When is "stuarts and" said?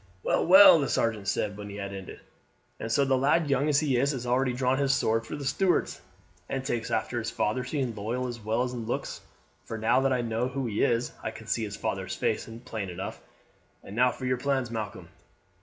5.45-6.65